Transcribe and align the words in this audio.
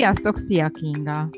Sziasztok, 0.00 0.38
szia 0.38 0.68
Kinga! 0.68 1.30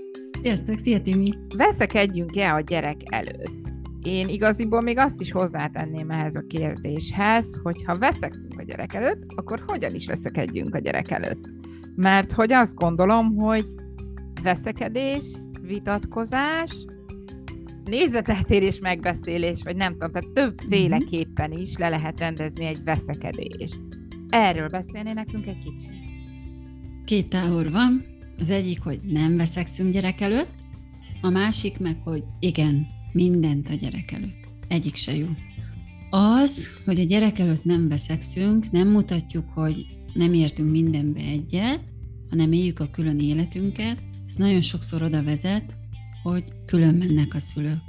Sziasztok, 0.43 0.79
szia 0.79 1.01
Timi! 1.01 1.33
Veszekedjünk-e 1.57 2.55
a 2.55 2.61
gyerek 2.61 2.97
előtt? 3.05 3.73
Én 4.03 4.29
igaziból 4.29 4.81
még 4.81 4.99
azt 4.99 5.21
is 5.21 5.33
hozzátenném 5.33 6.11
ehhez 6.11 6.37
a 6.37 6.45
kérdéshez, 6.47 7.61
hogy 7.63 7.83
ha 7.85 7.99
veszekszünk 7.99 8.59
a 8.59 8.63
gyerek 8.63 8.95
előtt, 8.95 9.23
akkor 9.35 9.65
hogyan 9.67 9.95
is 9.95 10.07
veszekedjünk 10.07 10.75
a 10.75 10.79
gyerek 10.79 11.11
előtt? 11.11 11.49
Mert 11.95 12.33
hogy 12.33 12.53
azt 12.53 12.75
gondolom, 12.75 13.37
hogy 13.37 13.67
veszekedés, 14.43 15.25
vitatkozás, 15.61 16.85
nézeteltérés 17.85 18.79
megbeszélés, 18.79 19.63
vagy 19.65 19.77
nem 19.77 19.93
tudom, 19.93 20.13
tehát 20.13 20.31
többféleképpen 20.31 21.53
is 21.53 21.77
le 21.77 21.89
lehet 21.89 22.19
rendezni 22.19 22.65
egy 22.65 22.85
veszekedést. 22.85 23.81
Erről 24.29 24.69
beszélni 24.69 25.13
nekünk 25.13 25.47
egy 25.47 25.59
kicsit. 25.59 25.93
Két 27.05 27.29
tábor 27.29 27.71
van. 27.71 28.12
Az 28.39 28.51
egyik, 28.51 28.81
hogy 28.81 29.01
nem 29.03 29.37
veszekszünk 29.37 29.93
gyerek 29.93 30.21
előtt, 30.21 30.55
a 31.21 31.29
másik 31.29 31.79
meg, 31.79 31.97
hogy 32.05 32.25
igen, 32.41 32.87
mindent 33.13 33.71
a 33.71 33.75
gyerek 33.75 34.13
előtt. 34.13 34.49
Egyik 34.69 34.97
se 34.97 35.17
jó. 35.17 35.27
Az, 36.11 36.69
hogy 36.85 37.01
a 37.01 37.05
gyerek 37.05 37.39
előtt 37.39 37.65
nem 37.65 37.89
veszekszünk, 37.89 38.71
nem 38.71 38.89
mutatjuk, 38.89 39.45
hogy 39.55 39.87
nem 40.15 40.33
értünk 40.33 40.71
mindenbe 40.71 41.21
egyet, 41.21 41.81
hanem 42.31 42.53
éljük 42.53 42.81
a 42.81 42.91
külön 42.91 43.19
életünket, 43.19 44.03
ez 44.27 44.35
nagyon 44.35 44.61
sokszor 44.61 45.03
oda 45.03 45.23
vezet, 45.23 45.75
hogy 46.23 46.45
külön 46.67 46.95
mennek 46.95 47.35
a 47.35 47.39
szülők. 47.39 47.83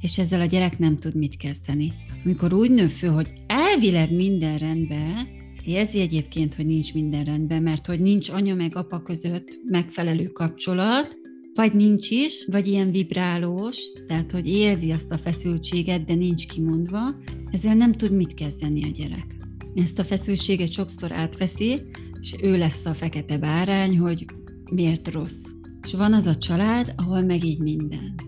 És 0.00 0.18
ezzel 0.18 0.40
a 0.40 0.44
gyerek 0.44 0.78
nem 0.78 0.96
tud 0.96 1.14
mit 1.14 1.36
kezdeni. 1.36 1.92
Amikor 2.24 2.52
úgy 2.52 2.70
nő 2.70 2.86
föl, 2.86 3.12
hogy 3.12 3.32
elvileg 3.46 4.14
minden 4.14 4.58
rendben, 4.58 5.28
érzi 5.64 6.00
egyébként, 6.00 6.54
hogy 6.54 6.66
nincs 6.66 6.94
minden 6.94 7.24
rendben, 7.24 7.62
mert 7.62 7.86
hogy 7.86 8.00
nincs 8.00 8.28
anya 8.28 8.54
meg 8.54 8.76
apa 8.76 9.02
között 9.02 9.60
megfelelő 9.64 10.24
kapcsolat, 10.24 11.18
vagy 11.54 11.72
nincs 11.72 12.10
is, 12.10 12.46
vagy 12.50 12.66
ilyen 12.66 12.90
vibrálós, 12.90 13.92
tehát 14.06 14.32
hogy 14.32 14.48
érzi 14.48 14.90
azt 14.90 15.10
a 15.10 15.18
feszültséget, 15.18 16.04
de 16.04 16.14
nincs 16.14 16.46
kimondva, 16.46 17.16
ezzel 17.50 17.74
nem 17.74 17.92
tud 17.92 18.12
mit 18.12 18.34
kezdeni 18.34 18.84
a 18.84 18.88
gyerek. 18.88 19.36
Ezt 19.74 19.98
a 19.98 20.04
feszültséget 20.04 20.72
sokszor 20.72 21.12
átveszi, 21.12 21.82
és 22.20 22.34
ő 22.42 22.58
lesz 22.58 22.86
a 22.86 22.94
fekete 22.94 23.38
bárány, 23.38 23.98
hogy 23.98 24.24
miért 24.72 25.12
rossz. 25.12 25.44
És 25.82 25.92
van 25.92 26.12
az 26.12 26.26
a 26.26 26.34
család, 26.34 26.94
ahol 26.96 27.22
meg 27.22 27.44
így 27.44 27.60
mindent. 27.60 28.22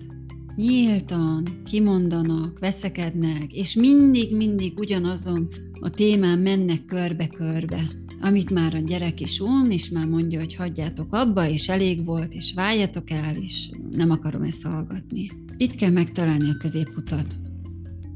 Nyíltan 0.57 1.63
kimondanak, 1.65 2.59
veszekednek, 2.59 3.53
és 3.53 3.75
mindig-mindig 3.75 4.79
ugyanazon 4.79 5.49
a 5.85 5.91
témán 5.91 6.39
mennek 6.39 6.85
körbe-körbe 6.85 8.01
amit 8.25 8.51
már 8.51 8.75
a 8.75 8.79
gyerek 8.79 9.21
is 9.21 9.41
un, 9.41 9.71
és 9.71 9.89
már 9.89 10.07
mondja, 10.07 10.39
hogy 10.39 10.55
hagyjátok 10.55 11.13
abba, 11.13 11.49
és 11.49 11.69
elég 11.69 12.05
volt, 12.05 12.35
és 12.35 12.53
váljatok 12.53 13.11
el, 13.11 13.37
és 13.37 13.71
nem 13.91 14.11
akarom 14.11 14.43
ezt 14.43 14.63
hallgatni. 14.63 15.31
Itt 15.57 15.75
kell 15.75 15.91
megtalálni 15.91 16.51
a 16.51 16.57
középutat. 16.57 17.39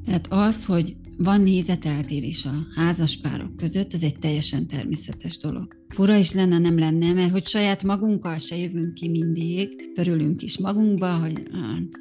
Tehát 0.04 0.26
az, 0.30 0.64
hogy 0.64 0.96
van 1.16 1.40
nézeteltérés 1.40 2.44
a 2.44 2.66
házaspárok 2.74 3.56
között, 3.56 3.92
az 3.92 4.02
egy 4.02 4.16
teljesen 4.18 4.66
természetes 4.66 5.38
dolog. 5.38 5.85
Fura 5.96 6.16
is 6.16 6.32
lenne, 6.32 6.58
nem 6.58 6.78
lenne, 6.78 7.12
mert 7.12 7.30
hogy 7.30 7.46
saját 7.46 7.82
magunkkal 7.82 8.38
se 8.38 8.56
jövünk 8.56 8.94
ki 8.94 9.08
mindig, 9.08 9.90
örülünk 9.94 10.42
is 10.42 10.58
magunkba, 10.58 11.18
hogy 11.18 11.42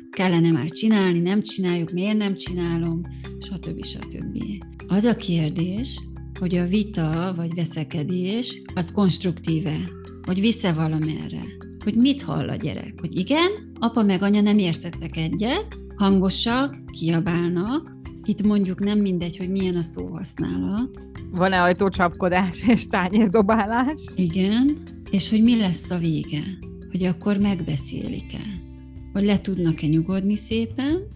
kellene 0.09 0.51
már 0.51 0.69
csinálni, 0.69 1.19
nem 1.19 1.41
csináljuk, 1.41 1.91
miért 1.91 2.17
nem 2.17 2.35
csinálom, 2.35 3.01
stb. 3.39 3.85
stb. 3.85 4.37
Az 4.87 5.03
a 5.03 5.15
kérdés, 5.15 5.99
hogy 6.39 6.55
a 6.55 6.67
vita 6.67 7.33
vagy 7.35 7.53
veszekedés 7.53 8.61
az 8.73 8.91
konstruktíve, 8.91 9.77
hogy 10.21 10.39
vissza 10.39 10.73
valamerre, 10.73 11.43
hogy 11.83 11.95
mit 11.95 12.21
hall 12.21 12.49
a 12.49 12.55
gyerek, 12.55 12.93
hogy 12.99 13.17
igen, 13.17 13.51
apa 13.79 14.03
meg 14.03 14.21
anya 14.21 14.41
nem 14.41 14.57
értettek 14.57 15.17
egyet, 15.17 15.77
hangosak, 15.95 16.81
kiabálnak, 16.91 17.95
itt 18.25 18.43
mondjuk 18.43 18.79
nem 18.79 18.99
mindegy, 18.99 19.37
hogy 19.37 19.49
milyen 19.49 19.75
a 19.75 19.81
szóhasználat. 19.81 21.05
Van-e 21.31 21.61
ajtócsapkodás 21.61 22.63
és 22.67 22.87
tányérdobálás? 22.87 24.01
Igen, 24.15 24.77
és 25.11 25.29
hogy 25.29 25.43
mi 25.43 25.57
lesz 25.57 25.89
a 25.91 25.97
vége, 25.97 26.41
hogy 26.91 27.03
akkor 27.03 27.37
megbeszélik-e, 27.37 28.41
hogy 29.13 29.23
le 29.23 29.37
tudnak-e 29.37 29.87
nyugodni 29.87 30.35
szépen, 30.35 31.07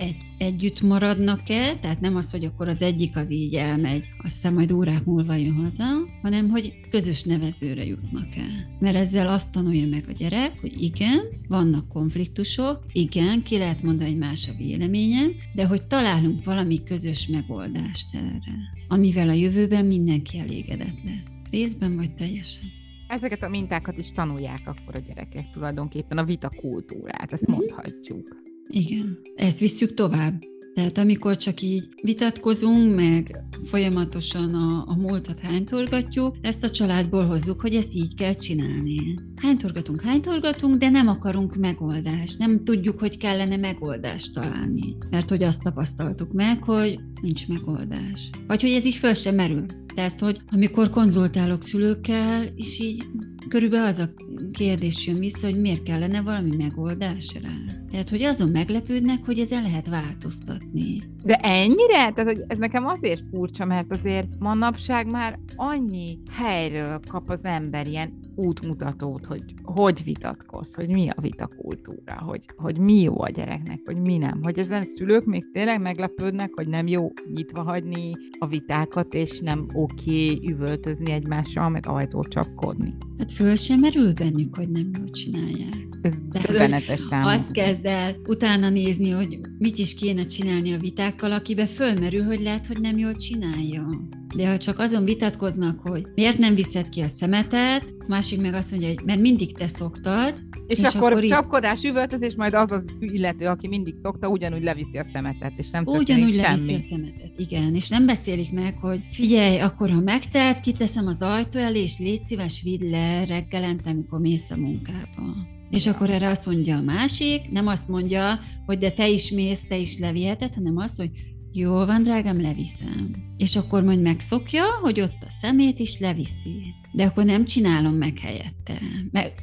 egy, 0.00 0.16
együtt 0.38 0.80
maradnak-e, 0.80 1.76
tehát 1.76 2.00
nem 2.00 2.16
az, 2.16 2.30
hogy 2.30 2.44
akkor 2.44 2.68
az 2.68 2.82
egyik 2.82 3.16
az 3.16 3.30
így 3.30 3.54
elmegy, 3.54 4.10
aztán 4.22 4.52
majd 4.52 4.72
órák 4.72 5.04
múlva 5.04 5.34
jön 5.34 5.54
haza, 5.54 5.84
hanem 6.22 6.48
hogy 6.48 6.80
közös 6.90 7.22
nevezőre 7.22 7.84
jutnak-e. 7.84 8.44
Mert 8.78 8.96
ezzel 8.96 9.28
azt 9.28 9.52
tanulja 9.52 9.86
meg 9.86 10.04
a 10.08 10.12
gyerek, 10.12 10.60
hogy 10.60 10.82
igen, 10.82 11.20
vannak 11.48 11.88
konfliktusok, 11.88 12.84
igen, 12.92 13.42
ki 13.42 13.58
lehet 13.58 13.82
mondani, 13.82 14.10
hogy 14.10 14.18
más 14.18 14.48
a 14.48 14.56
véleményen, 14.56 15.34
de 15.54 15.66
hogy 15.66 15.86
találunk 15.86 16.44
valami 16.44 16.82
közös 16.82 17.26
megoldást 17.26 18.14
erre, 18.14 18.54
amivel 18.88 19.28
a 19.28 19.32
jövőben 19.32 19.86
mindenki 19.86 20.38
elégedett 20.38 21.02
lesz. 21.04 21.30
Részben 21.50 21.96
vagy 21.96 22.14
teljesen. 22.14 22.64
Ezeket 23.08 23.42
a 23.42 23.48
mintákat 23.48 23.98
is 23.98 24.12
tanulják 24.12 24.60
akkor 24.64 24.94
a 24.94 24.98
gyerekek 24.98 25.50
tulajdonképpen, 25.50 26.18
a 26.18 26.24
vita 26.24 26.50
kultúrát, 26.60 27.32
ezt 27.32 27.42
uh-huh. 27.42 27.56
mondhatjuk. 27.58 28.49
Igen, 28.70 29.18
ezt 29.34 29.58
visszük 29.58 29.94
tovább. 29.94 30.42
Tehát 30.74 30.98
amikor 30.98 31.36
csak 31.36 31.60
így 31.60 31.88
vitatkozunk, 32.02 32.94
meg 32.94 33.44
folyamatosan 33.62 34.54
a, 34.54 34.84
a 34.86 34.96
múltat 34.96 35.40
hánytorgatjuk, 35.40 36.36
ezt 36.40 36.64
a 36.64 36.70
családból 36.70 37.24
hozzuk, 37.24 37.60
hogy 37.60 37.74
ezt 37.74 37.94
így 37.94 38.14
kell 38.14 38.32
csinálni. 38.32 39.18
Hánytorgatunk, 39.36 40.02
hánytorgatunk, 40.02 40.76
de 40.76 40.88
nem 40.88 41.08
akarunk 41.08 41.56
megoldást. 41.56 42.38
Nem 42.38 42.64
tudjuk, 42.64 42.98
hogy 42.98 43.16
kellene 43.16 43.56
megoldást 43.56 44.34
találni. 44.34 44.96
Mert 45.10 45.28
hogy 45.28 45.42
azt 45.42 45.62
tapasztaltuk 45.62 46.32
meg, 46.32 46.62
hogy 46.62 46.98
nincs 47.22 47.48
megoldás. 47.48 48.30
Vagy 48.46 48.60
hogy 48.60 48.70
ez 48.70 48.86
így 48.86 48.94
föl 48.94 49.14
sem 49.14 49.34
merül. 49.34 49.66
Tehát, 49.94 50.20
hogy 50.20 50.40
amikor 50.50 50.90
konzultálok 50.90 51.62
szülőkkel, 51.62 52.52
és 52.56 52.80
így 52.80 53.04
körülbelül 53.48 53.86
az 53.86 53.98
a 53.98 54.10
kérdés 54.52 55.06
jön 55.06 55.18
vissza, 55.18 55.46
hogy 55.46 55.60
miért 55.60 55.82
kellene 55.82 56.20
valami 56.20 56.56
megoldás 56.56 57.36
rá. 57.42 57.79
Tehát, 57.90 58.10
hogy 58.10 58.22
azon 58.22 58.48
meglepődnek, 58.48 59.24
hogy 59.24 59.38
ezen 59.38 59.62
lehet 59.62 59.88
változtatni. 59.88 61.02
De 61.22 61.34
ennyire? 61.34 62.10
Tehát, 62.12 62.32
hogy 62.32 62.44
ez 62.46 62.58
nekem 62.58 62.86
azért 62.86 63.22
furcsa, 63.30 63.64
mert 63.64 63.92
azért 63.92 64.26
manapság 64.38 65.10
már 65.10 65.38
annyi 65.56 66.18
helyről 66.30 67.00
kap 67.08 67.28
az 67.28 67.44
ember 67.44 67.86
ilyen 67.86 68.20
útmutatót, 68.34 69.24
hogy 69.24 69.42
hogy 69.62 70.04
vitatkoz, 70.04 70.74
hogy 70.74 70.88
mi 70.88 71.08
a 71.08 71.20
vitakultúra, 71.20 72.18
hogy, 72.18 72.44
hogy 72.56 72.78
mi 72.78 73.00
jó 73.00 73.20
a 73.20 73.28
gyereknek, 73.28 73.80
hogy 73.84 74.00
mi 74.00 74.16
nem. 74.16 74.40
Hogy 74.42 74.58
ezen 74.58 74.84
szülők 74.84 75.24
még 75.24 75.50
tényleg 75.52 75.80
meglepődnek, 75.80 76.50
hogy 76.54 76.68
nem 76.68 76.86
jó 76.86 77.12
nyitva 77.34 77.62
hagyni 77.62 78.12
a 78.38 78.46
vitákat, 78.46 79.14
és 79.14 79.40
nem 79.40 79.66
oké 79.74 80.30
okay 80.32 80.48
üvöltözni 80.50 81.10
egymással, 81.10 81.68
meg 81.68 81.86
ajtót 81.86 82.28
csapkodni. 82.28 82.94
Hát 83.18 83.32
föl 83.32 83.56
sem 83.56 83.78
merül 83.78 84.12
bennük, 84.12 84.56
hogy 84.56 84.70
nem 84.70 84.90
jól 84.98 85.08
csinálják. 85.08 85.88
Ez 86.02 86.14
döbbenetes 86.28 87.00
számomra. 87.00 87.32
Azt 87.32 87.52
kezd 87.52 87.86
el 87.86 88.16
utána 88.26 88.68
nézni, 88.68 89.10
hogy 89.10 89.40
mit 89.58 89.78
is 89.78 89.94
kéne 89.94 90.24
csinálni 90.24 90.72
a 90.72 90.78
vitákkal, 90.78 91.32
akibe 91.32 91.66
fölmerül, 91.66 92.22
hogy 92.22 92.40
lehet, 92.40 92.66
hogy 92.66 92.80
nem 92.80 92.98
jól 92.98 93.14
csinálja. 93.14 93.88
De 94.36 94.48
ha 94.48 94.56
csak 94.56 94.78
azon 94.78 95.04
vitatkoznak, 95.04 95.80
hogy 95.80 96.06
miért 96.14 96.38
nem 96.38 96.54
viszed 96.54 96.88
ki 96.88 97.00
a 97.00 97.08
szemetet, 97.08 97.94
másik 98.06 98.40
meg 98.40 98.54
azt 98.54 98.70
mondja, 98.70 98.88
hogy 98.88 99.00
mert 99.04 99.20
mindig 99.20 99.52
te 99.52 99.66
szoktad, 99.66 100.34
és, 100.66 100.78
és 100.78 100.84
akkor, 100.84 101.12
akkor 101.12 101.24
csapkodás, 101.24 101.82
üvöltözés, 101.82 102.34
majd 102.34 102.54
az 102.54 102.70
az 102.70 102.84
illető, 103.00 103.46
aki 103.46 103.68
mindig 103.68 103.96
szokta, 103.96 104.28
ugyanúgy 104.28 104.62
leviszi 104.62 104.98
a 104.98 105.04
szemetet, 105.12 105.52
és 105.56 105.70
nem 105.70 105.84
Ugyanúgy 105.86 106.32
semmi. 106.32 106.42
leviszi 106.42 106.74
a 106.74 106.78
szemetet, 106.78 107.32
igen. 107.36 107.74
És 107.74 107.88
nem 107.88 108.06
beszélik 108.06 108.52
meg, 108.52 108.78
hogy 108.80 109.04
figyelj, 109.08 109.58
akkor 109.58 109.90
ha 109.90 110.00
megtelt, 110.00 110.60
kiteszem 110.60 111.06
az 111.06 111.22
ajtó 111.22 111.58
elé, 111.58 111.82
és 111.82 111.98
légy 111.98 112.22
szíves, 112.24 112.62
vidd 112.62 112.90
le 112.90 113.24
reggelente, 113.24 113.90
amikor 113.90 114.20
mész 114.20 114.50
a 114.50 114.56
munkába. 114.56 115.58
És 115.70 115.86
akkor 115.86 116.10
erre 116.10 116.28
azt 116.28 116.46
mondja 116.46 116.76
a 116.76 116.82
másik, 116.82 117.50
nem 117.50 117.66
azt 117.66 117.88
mondja, 117.88 118.40
hogy 118.66 118.78
de 118.78 118.90
te 118.90 119.08
is 119.08 119.30
mész, 119.30 119.64
te 119.68 119.76
is 119.76 119.98
leviheted, 119.98 120.54
hanem 120.54 120.76
azt, 120.76 120.96
hogy 120.96 121.10
jó 121.52 121.84
van, 121.84 122.02
drágám, 122.02 122.40
leviszem. 122.40 123.14
És 123.36 123.56
akkor 123.56 123.82
majd 123.82 124.00
megszokja, 124.00 124.64
hogy 124.82 125.00
ott 125.00 125.18
a 125.20 125.30
szemét 125.40 125.78
is 125.78 125.98
leviszi. 125.98 126.74
De 126.92 127.04
akkor 127.04 127.24
nem 127.24 127.44
csinálom 127.44 127.94
meg 127.94 128.18
helyette. 128.18 128.80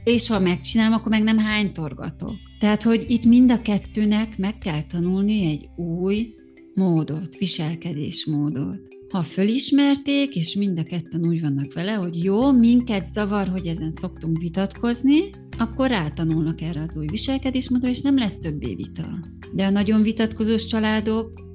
És 0.03 0.27
ha 0.27 0.39
megcsinálom, 0.39 0.93
akkor 0.93 1.11
meg 1.11 1.23
nem 1.23 1.37
hánytorgatok. 1.37 2.35
Tehát, 2.59 2.83
hogy 2.83 3.05
itt 3.07 3.25
mind 3.25 3.51
a 3.51 3.61
kettőnek 3.61 4.37
meg 4.37 4.57
kell 4.57 4.81
tanulni 4.81 5.45
egy 5.45 5.69
új 5.75 6.33
módot, 6.73 7.37
viselkedésmódot. 7.37 8.79
Ha 9.09 9.21
fölismerték, 9.21 10.35
és 10.35 10.55
mind 10.55 10.79
a 10.79 10.83
ketten 10.83 11.27
úgy 11.27 11.41
vannak 11.41 11.73
vele, 11.73 11.93
hogy 11.93 12.23
jó, 12.23 12.51
minket 12.51 13.05
zavar, 13.05 13.47
hogy 13.47 13.67
ezen 13.67 13.91
szoktunk 13.91 14.37
vitatkozni, 14.37 15.19
akkor 15.57 15.89
rátanulnak 15.89 16.61
erre 16.61 16.81
az 16.81 16.97
új 16.97 17.05
viselkedésmódra, 17.05 17.89
és 17.89 18.01
nem 18.01 18.17
lesz 18.17 18.37
többé 18.37 18.75
vita. 18.75 19.19
De 19.53 19.65
a 19.65 19.69
nagyon 19.69 20.01
vitatkozós 20.01 20.65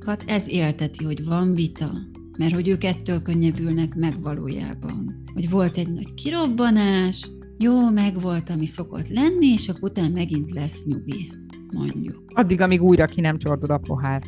családokat 0.02 0.30
ez 0.30 0.48
élteti, 0.48 1.04
hogy 1.04 1.24
van 1.24 1.54
vita, 1.54 1.92
mert 2.38 2.54
hogy 2.54 2.68
ők 2.68 2.84
ettől 2.84 3.22
könnyebbülnek 3.22 3.94
meg 3.94 4.22
valójában. 4.22 5.24
Hogy 5.34 5.50
volt 5.50 5.76
egy 5.76 5.92
nagy 5.92 6.14
kirobbanás, 6.14 7.30
jó, 7.58 7.90
megvolt, 7.90 8.50
ami 8.50 8.66
szokott 8.66 9.08
lenni, 9.08 9.46
és 9.46 9.68
akkor 9.68 9.90
utána 9.90 10.08
megint 10.08 10.52
lesz 10.52 10.84
nyugi, 10.84 11.32
mondjuk. 11.70 12.22
Addig, 12.26 12.60
amíg 12.60 12.82
újra 12.82 13.06
ki 13.06 13.20
nem 13.20 13.38
csordod 13.38 13.70
a 13.70 13.78
pohár. 13.78 14.22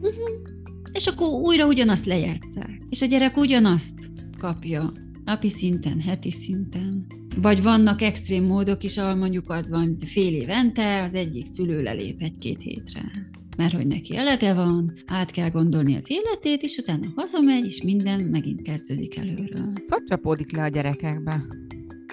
Uh-huh. 0.00 0.28
És 0.92 1.06
akkor 1.06 1.28
újra 1.28 1.66
ugyanazt 1.66 2.06
lejátszák. 2.06 2.80
És 2.88 3.02
a 3.02 3.06
gyerek 3.06 3.36
ugyanazt 3.36 4.10
kapja 4.38 4.92
napi 5.24 5.48
szinten, 5.48 6.00
heti 6.00 6.30
szinten. 6.30 7.06
Vagy 7.40 7.62
vannak 7.62 8.02
extrém 8.02 8.44
módok 8.44 8.84
is, 8.84 8.98
ahol 8.98 9.14
mondjuk 9.14 9.50
az 9.50 9.70
van, 9.70 9.96
hogy 9.98 10.08
fél 10.08 10.34
évente 10.34 11.02
az 11.02 11.14
egyik 11.14 11.46
szülő 11.46 11.82
lelép 11.82 12.20
egy-két 12.20 12.62
hétre. 12.62 13.36
Mert 13.58 13.72
hogy 13.72 13.86
neki 13.86 14.16
elege 14.16 14.54
van, 14.54 14.92
át 15.06 15.30
kell 15.30 15.50
gondolni 15.50 15.96
az 15.96 16.10
életét, 16.10 16.62
és 16.62 16.76
utána 16.76 17.12
hazamegy, 17.16 17.66
és 17.66 17.82
minden 17.82 18.24
megint 18.24 18.62
kezdődik 18.62 19.16
előről. 19.16 19.72
Hogy 19.86 20.04
csapódik 20.08 20.56
le 20.56 20.62
a 20.62 20.68
gyerekekbe? 20.68 21.46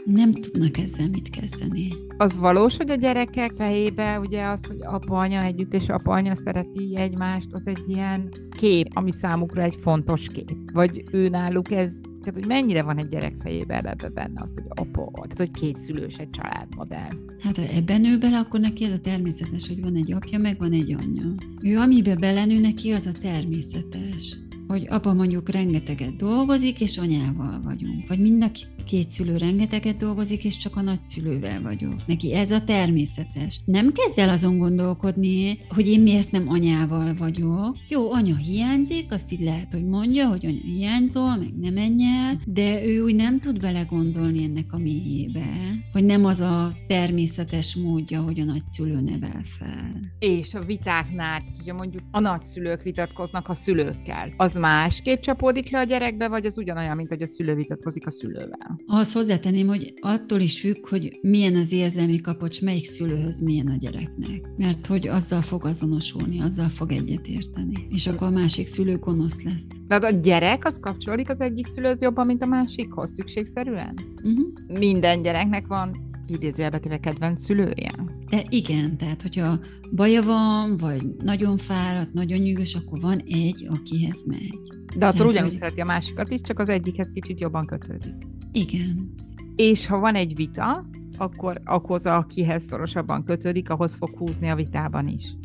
Nem 0.06 0.32
tudnak 0.32 0.78
ezzel 0.78 1.10
mit 1.10 1.30
kezdeni. 1.30 1.88
Az 2.18 2.38
valós, 2.38 2.78
hogy 2.78 2.90
a 2.90 2.96
gyerekek 2.96 3.52
fejébe 3.56 4.20
ugye 4.20 4.46
az, 4.46 4.66
hogy 4.66 4.78
apa-anya 4.82 5.44
együtt 5.44 5.74
és 5.74 5.90
apa-anya 5.90 6.36
szereti 6.36 6.94
egymást, 6.96 7.54
az 7.54 7.68
egy 7.68 7.84
ilyen 7.88 8.30
kép, 8.58 8.88
ami 8.94 9.12
számukra 9.12 9.62
egy 9.62 9.76
fontos 9.80 10.28
kép. 10.28 10.52
Vagy 10.74 11.04
ő 11.12 11.30
náluk 11.30 11.72
ez 11.72 11.92
tehát, 12.26 12.40
hogy 12.40 12.48
mennyire 12.48 12.84
van 12.84 12.98
egy 12.98 13.10
gyerek 13.10 13.36
fejében 13.40 13.88
ebbe 13.88 14.10
benne 14.10 14.42
az, 14.42 14.54
hogy 14.54 14.64
apa, 14.68 15.12
tehát, 15.14 15.38
hogy 15.38 15.52
két 15.52 15.82
szülős 15.82 16.16
egy 16.16 16.30
családmodell. 16.30 17.12
Hát 17.40 17.58
ha 17.58 17.64
ebben 17.64 18.02
nő 18.02 18.18
bele, 18.18 18.38
akkor 18.38 18.60
neki 18.60 18.84
ez 18.84 18.92
a 18.92 19.00
természetes, 19.00 19.68
hogy 19.68 19.82
van 19.82 19.96
egy 19.96 20.12
apja, 20.12 20.38
meg 20.38 20.58
van 20.58 20.72
egy 20.72 20.94
anyja. 20.94 21.36
Ő 21.62 21.78
amibe 21.78 22.16
belenő 22.16 22.60
neki, 22.60 22.92
az 22.92 23.06
a 23.06 23.12
természetes 23.12 24.38
hogy 24.68 24.86
apa 24.90 25.14
mondjuk 25.14 25.50
rengeteget 25.50 26.16
dolgozik, 26.16 26.82
és 26.82 26.98
anyával 26.98 27.60
vagyunk. 27.64 28.08
Vagy 28.08 28.20
mind 28.20 28.44
a 28.44 28.52
két 28.86 29.12
szülő 29.12 29.38
rengeteget 29.38 29.98
dolgozik, 29.98 30.46
és 30.46 30.58
csak 30.58 30.76
a 30.76 30.82
nagyszülővel 30.82 31.62
vagyok. 31.62 32.06
Neki 32.06 32.34
ez 32.34 32.52
a 32.52 32.62
természetes. 32.62 33.62
Nem 33.66 33.92
kezd 33.92 34.20
el 34.20 34.30
azon 34.30 34.58
gondolkodni, 34.58 35.58
hogy 35.70 35.88
én 35.88 36.02
miért 36.02 36.32
nem 36.32 36.50
anyával 36.50 37.14
vagyok. 37.14 37.78
Jó, 37.90 38.12
anya 38.12 38.36
hiányzik, 38.36 39.12
azt 39.12 39.32
így 39.32 39.40
lehet, 39.40 39.74
hogy 39.74 39.86
mondja, 39.86 40.28
hogy 40.28 40.46
anya 40.46 40.62
hiányzol, 40.64 41.38
meg 41.38 41.54
nem 41.62 41.74
menj 41.74 42.04
el, 42.04 42.42
de 42.46 42.86
ő 42.86 43.02
úgy 43.02 43.16
nem 43.16 43.40
tud 43.40 43.60
belegondolni 43.60 44.44
ennek 44.44 44.74
a 44.74 44.78
mélyébe, 44.78 45.46
hogy 45.92 46.04
nem 46.06 46.26
az 46.26 46.40
a 46.40 46.74
természetes 46.88 47.76
módja, 47.76 48.22
hogy 48.22 48.40
a 48.40 48.44
nagyszülő 48.44 49.00
nevel 49.02 49.42
fel. 49.44 50.00
És 50.20 50.54
a 50.54 50.62
vitáknál, 50.62 51.44
ugye 51.62 51.74
mondjuk 51.74 52.04
a 52.12 52.20
nagyszülők 52.20 52.84
vitatkoznak 52.84 53.50
a 53.50 53.54
szülőkkel, 53.54 54.34
az 54.38 54.54
másképp 54.54 55.22
csapódik 55.22 55.72
le 55.72 55.80
a 55.80 55.84
gyerekbe, 55.84 56.28
vagy 56.28 56.46
az 56.46 56.58
ugyanolyan, 56.58 56.96
mint 56.96 57.10
hogy 57.10 57.22
a 57.22 57.28
szülő 57.28 57.56
vitatkozik 57.56 58.06
a 58.06 58.12
szülővel? 58.12 58.75
Ahhoz 58.88 59.14
hozzátenném, 59.14 59.68
hogy 59.68 59.94
attól 60.00 60.40
is 60.40 60.60
függ, 60.60 60.90
hogy 60.90 61.20
milyen 61.22 61.56
az 61.56 61.72
érzelmi 61.72 62.22
kapocs, 62.22 62.62
melyik 62.62 62.86
szülőhöz 62.86 63.42
milyen 63.42 63.68
a 63.68 63.76
gyereknek. 63.76 64.50
Mert 64.58 64.86
hogy 64.86 65.08
azzal 65.08 65.42
fog 65.42 65.66
azonosulni, 65.66 66.42
azzal 66.42 66.70
fog 66.70 66.92
egyetérteni. 66.92 67.88
És 67.90 68.08
akkor 68.08 68.28
a 68.28 68.32
másik 68.32 68.68
szülő 68.68 68.98
gonosz 68.98 69.44
lesz. 69.44 69.68
Tehát 69.88 70.04
a 70.04 70.10
gyerek 70.10 70.66
az 70.66 70.80
kapcsolódik 70.82 71.30
az 71.30 71.42
egyik 71.42 71.66
szülőhöz 71.66 72.02
jobban, 72.02 72.26
mint 72.26 72.44
a 72.44 72.46
másikhoz 72.46 73.14
szükségszerűen? 73.14 73.94
Uh-huh. 74.24 74.80
Minden 74.80 75.22
gyereknek 75.22 75.68
van 75.68 76.14
idézőjelbetéve 76.28 76.98
kedvenc 76.98 77.42
szülője? 77.42 77.92
De 78.30 78.44
igen, 78.50 78.98
tehát 78.98 79.22
hogyha 79.22 79.60
baja 79.92 80.24
van, 80.24 80.78
vagy 80.78 81.08
nagyon 81.24 81.58
fáradt, 81.58 82.14
nagyon 82.14 82.40
nyűgös, 82.40 82.76
akkor 82.76 83.00
van 83.00 83.22
egy, 83.26 83.68
akihez 83.70 84.24
megy. 84.26 84.60
De 84.98 85.06
attól 85.06 85.28
ugyanúgy 85.28 85.50
hogy... 85.50 85.58
szereti 85.58 85.82
a 85.82 85.86
másikat 85.86 86.32
is, 86.32 86.42
csak 86.42 86.60
az 86.60 86.70
egyikhez 86.70 87.10
kicsit 87.14 87.40
jobban 87.40 87.66
kötődik. 87.66 88.14
Igen. 88.56 89.14
És 89.56 89.86
ha 89.86 90.00
van 90.00 90.16
egy 90.16 90.36
vita, 90.36 90.86
akkor 91.18 91.62
ahhoz, 91.66 92.06
akihez 92.06 92.64
szorosabban 92.64 93.24
kötődik, 93.24 93.70
ahhoz 93.70 93.96
fog 93.96 94.18
húzni 94.18 94.50
a 94.50 94.56
vitában 94.56 95.08
is. 95.08 95.36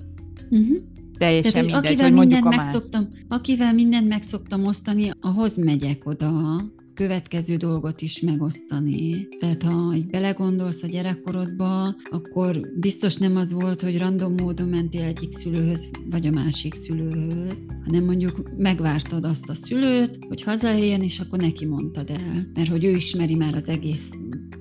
Uh-huh. 0.50 0.76
Teljesen 1.18 1.52
Tehát, 1.52 1.66
mindegy, 1.66 1.84
akivel 1.84 2.10
hogy 2.10 2.18
mindent 2.18 2.44
megszoktam, 2.44 3.08
Akivel 3.28 3.72
mindent 3.72 4.08
megszoktam 4.08 4.64
osztani, 4.64 5.10
ahhoz 5.20 5.56
megyek 5.56 6.06
oda, 6.06 6.60
következő 7.00 7.56
dolgot 7.56 8.00
is 8.00 8.20
megosztani. 8.20 9.28
Tehát 9.38 9.62
ha 9.62 9.94
így 9.94 10.06
belegondolsz 10.06 10.82
a 10.82 10.86
gyerekkorodba, 10.86 11.94
akkor 12.10 12.60
biztos 12.80 13.16
nem 13.16 13.36
az 13.36 13.52
volt, 13.52 13.80
hogy 13.80 13.98
random 13.98 14.34
módon 14.34 14.68
mentél 14.68 15.02
egyik 15.02 15.32
szülőhöz, 15.32 15.90
vagy 16.10 16.26
a 16.26 16.30
másik 16.30 16.74
szülőhöz, 16.74 17.58
hanem 17.84 18.04
mondjuk 18.04 18.50
megvártad 18.56 19.24
azt 19.24 19.50
a 19.50 19.54
szülőt, 19.54 20.18
hogy 20.28 20.42
hazaérjen, 20.42 21.02
és 21.02 21.20
akkor 21.20 21.38
neki 21.38 21.66
mondtad 21.66 22.10
el. 22.10 22.50
Mert 22.54 22.68
hogy 22.68 22.84
ő 22.84 22.90
ismeri 22.90 23.34
már 23.34 23.54
az 23.54 23.68
egész 23.68 24.10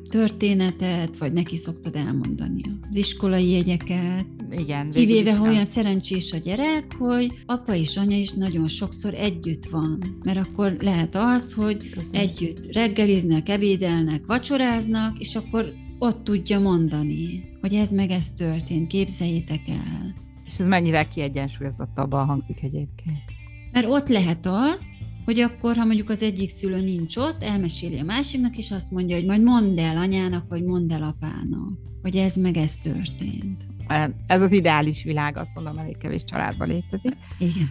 történetet, 0.10 1.18
vagy 1.18 1.34
neki 1.34 1.56
szoktad 1.56 1.96
elmondani 1.96 2.62
az 2.90 2.96
iskolai 2.96 3.52
jegyeket. 3.52 4.26
Igen. 4.52 4.90
Kivéve, 4.90 5.36
ha 5.36 5.48
olyan 5.48 5.66
szerencsés 5.66 6.34
a 6.34 6.38
gyerek, 6.38 6.94
hogy 6.98 7.42
apa 7.46 7.76
és 7.76 7.98
anya 7.98 8.18
is 8.18 8.32
nagyon 8.32 8.68
sokszor 8.68 9.14
együtt 9.14 9.66
van. 9.66 10.20
Mert 10.24 10.38
akkor 10.38 10.76
lehet 10.80 11.16
az, 11.16 11.54
hogy 11.54 11.90
Köszönöm. 11.90 12.22
együtt 12.22 12.74
reggeliznek, 12.74 13.50
ebédelnek, 13.50 14.26
vacsoráznak, 14.26 15.20
és 15.20 15.36
akkor 15.36 15.74
ott 16.00 16.24
tudja 16.24 16.60
mondani, 16.60 17.42
hogy 17.62 17.74
ez 17.74 17.92
meg 17.92 18.10
ez 18.10 18.32
történt, 18.32 18.88
képzeljétek 18.88 19.62
el. 19.68 20.16
És 20.46 20.60
ez 20.60 20.68
mennyivel 20.68 21.08
kiegyensúlyozottabban 21.08 22.26
hangzik 22.26 22.58
egyébként? 22.62 23.24
Mert 23.72 23.88
ott 23.90 24.08
lehet 24.08 24.46
az, 24.46 24.82
hogy 25.26 25.40
akkor, 25.40 25.76
ha 25.76 25.86
mondjuk 25.86 26.10
az 26.10 26.22
egyik 26.22 26.50
szülő 26.50 26.82
nincs 26.82 27.18
ott, 27.18 27.44
elmeséli 27.44 28.00
a 28.00 28.04
másiknak, 28.04 28.58
és 28.58 28.72
azt 28.72 28.92
mondja, 28.92 29.16
hogy 29.16 29.26
majd 29.26 29.44
mondd 29.44 29.80
el 29.80 29.98
anyának, 29.98 30.50
vagy 30.50 30.64
mondd 30.64 30.92
el 30.92 31.04
apának, 31.04 31.74
hogy 32.02 32.16
ez 32.16 32.36
meg 32.36 32.58
ez 32.58 32.78
történt. 32.78 33.66
Ez 34.28 34.42
az 34.42 34.52
ideális 34.52 35.04
világ, 35.04 35.38
azt 35.38 35.56
mondom, 35.56 35.78
elég 35.78 35.98
kevés 35.98 36.24
családban 36.24 36.68
létezik. 36.68 37.14
Igen. 37.38 37.70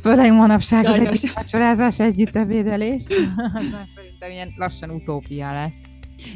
Főleg 0.00 0.32
manapság 0.32 0.84
Sajnos. 0.84 1.08
az 1.08 1.16
együtt 1.16 1.34
vacsorázás, 1.34 1.98
együtt 2.00 2.36
ebédelés. 2.36 3.02
Szerintem 3.94 4.30
ilyen 4.30 4.54
lassan 4.56 4.90
utópia 4.90 5.52
lesz. 5.52 5.88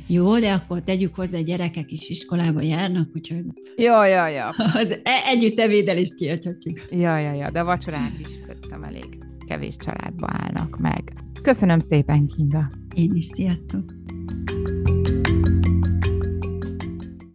Jó, 0.07 0.39
de 0.39 0.53
akkor 0.53 0.81
tegyük 0.81 1.15
hozzá, 1.15 1.39
gyerekek 1.39 1.91
is 1.91 2.09
iskolába 2.09 2.63
járnak, 2.63 3.09
úgyhogy... 3.15 3.45
Jó, 3.77 4.03
jó, 4.03 4.27
jó. 4.27 4.47
Az 4.75 4.91
e- 5.03 5.23
együtt 5.27 5.59
ebédelést 5.59 6.15
kiadhatjuk. 6.15 6.81
Ja, 6.91 7.19
ja, 7.19 7.33
ja, 7.33 7.51
de 7.51 7.61
a 7.61 7.65
vacsorák 7.65 8.13
is 8.19 8.29
szerintem 8.47 8.83
elég 8.83 9.19
kevés 9.47 9.77
családba 9.77 10.29
állnak 10.31 10.79
meg. 10.79 11.13
Köszönöm 11.43 11.81
szépen, 11.81 12.27
Kinga! 12.27 12.71
Én 12.95 13.15
is, 13.15 13.25
sziasztok! 13.25 13.95